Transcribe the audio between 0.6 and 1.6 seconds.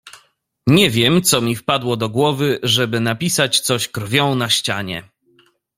"Nie wiem co mi